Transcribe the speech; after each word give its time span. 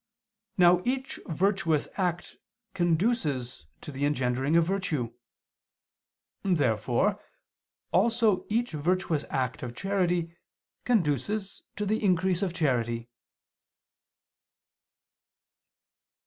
Now 0.57 0.81
each 0.83 1.19
virtuous 1.27 1.87
act 1.95 2.37
conduces 2.73 3.67
to 3.81 3.91
the 3.91 4.03
engendering 4.03 4.55
of 4.55 4.65
virtue. 4.65 5.13
Therefore 6.41 7.21
also 7.91 8.47
each 8.49 8.71
virtuous 8.71 9.25
act 9.29 9.61
of 9.61 9.75
charity 9.75 10.35
conduces 10.85 11.61
to 11.75 11.85
the 11.85 12.03
increase 12.03 12.41
of 12.41 12.51
charity. 12.51 13.09